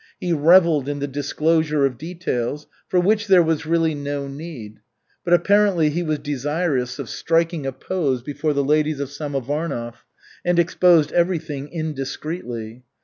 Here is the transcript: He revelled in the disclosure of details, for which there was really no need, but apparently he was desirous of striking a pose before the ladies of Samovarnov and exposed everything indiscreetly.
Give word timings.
He 0.19 0.33
revelled 0.33 0.89
in 0.89 0.97
the 0.97 1.05
disclosure 1.07 1.85
of 1.85 1.99
details, 1.99 2.65
for 2.87 2.99
which 2.99 3.27
there 3.27 3.43
was 3.43 3.67
really 3.67 3.93
no 3.93 4.27
need, 4.27 4.79
but 5.23 5.31
apparently 5.35 5.91
he 5.91 6.01
was 6.01 6.17
desirous 6.17 6.97
of 6.97 7.07
striking 7.07 7.67
a 7.67 7.71
pose 7.71 8.23
before 8.23 8.53
the 8.53 8.63
ladies 8.65 8.99
of 8.99 9.11
Samovarnov 9.11 10.03
and 10.43 10.57
exposed 10.57 11.11
everything 11.11 11.67
indiscreetly. 11.71 12.81